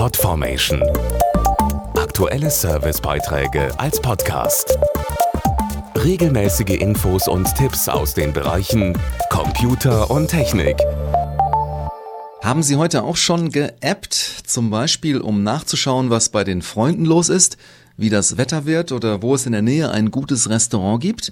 [0.00, 0.82] Podformation.
[1.94, 4.78] Aktuelle Servicebeiträge als Podcast.
[5.94, 10.78] Regelmäßige Infos und Tipps aus den Bereichen Computer und Technik.
[12.42, 14.14] Haben Sie heute auch schon geappt,
[14.46, 17.58] zum Beispiel um nachzuschauen, was bei den Freunden los ist,
[17.98, 21.30] wie das Wetter wird oder wo es in der Nähe ein gutes Restaurant gibt?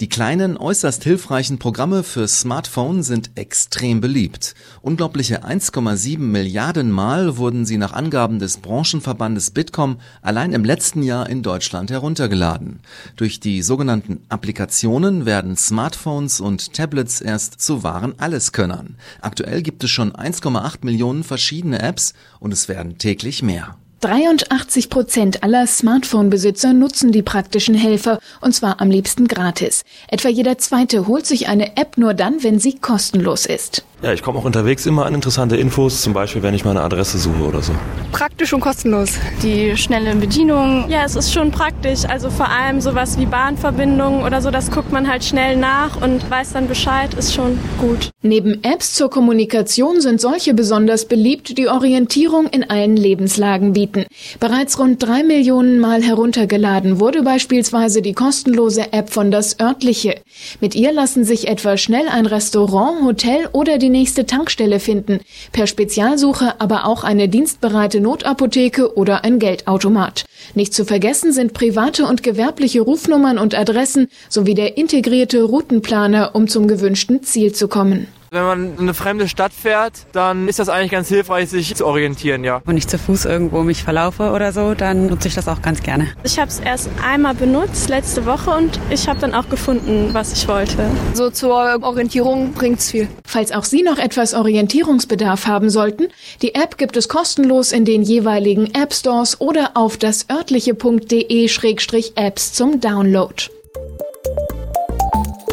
[0.00, 4.54] Die kleinen, äußerst hilfreichen Programme für Smartphone sind extrem beliebt.
[4.80, 11.28] Unglaubliche 1,7 Milliarden Mal wurden sie nach Angaben des Branchenverbandes Bitkom allein im letzten Jahr
[11.28, 12.78] in Deutschland heruntergeladen.
[13.16, 18.94] Durch die sogenannten Applikationen werden Smartphones und Tablets erst zu wahren Alleskönnern.
[19.20, 23.76] Aktuell gibt es schon 1,8 Millionen verschiedene Apps und es werden täglich mehr.
[24.00, 29.82] 83 Prozent aller Smartphone-Besitzer nutzen die praktischen Helfer, und zwar am liebsten gratis.
[30.06, 33.82] Etwa jeder zweite holt sich eine App nur dann, wenn sie kostenlos ist.
[34.00, 37.18] Ja, ich komme auch unterwegs immer an interessante Infos, zum Beispiel wenn ich meine Adresse
[37.18, 37.72] suche oder so.
[38.12, 39.14] Praktisch und kostenlos.
[39.42, 42.04] Die schnelle Bedienung, ja, es ist schon praktisch.
[42.04, 46.30] Also vor allem sowas wie Bahnverbindungen oder so, das guckt man halt schnell nach und
[46.30, 48.10] weiß dann Bescheid, ist schon gut.
[48.22, 54.06] Neben Apps zur Kommunikation sind solche besonders beliebt, die Orientierung in allen Lebenslagen bieten.
[54.38, 60.20] Bereits rund drei Millionen Mal heruntergeladen wurde beispielsweise die kostenlose App von Das Örtliche.
[60.60, 65.20] Mit ihr lassen sich etwa schnell ein Restaurant, Hotel oder die die nächste Tankstelle finden,
[65.50, 70.26] per Spezialsuche aber auch eine dienstbereite Notapotheke oder ein Geldautomat.
[70.54, 76.48] Nicht zu vergessen sind private und gewerbliche Rufnummern und Adressen sowie der integrierte Routenplaner, um
[76.48, 78.08] zum gewünschten Ziel zu kommen.
[78.30, 81.86] Wenn man in eine fremde Stadt fährt, dann ist das eigentlich ganz hilfreich, sich zu
[81.86, 82.60] orientieren, ja.
[82.66, 85.82] Wenn ich zu Fuß irgendwo mich verlaufe oder so, dann nutze ich das auch ganz
[85.82, 86.08] gerne.
[86.24, 90.34] Ich habe es erst einmal benutzt, letzte Woche, und ich habe dann auch gefunden, was
[90.34, 90.90] ich wollte.
[91.14, 93.08] So zur Orientierung bringt's viel.
[93.24, 96.08] Falls auch Sie noch etwas Orientierungsbedarf haben sollten,
[96.42, 102.80] die App gibt es kostenlos in den jeweiligen App Stores oder auf das örtliche.de-apps zum
[102.80, 103.34] Download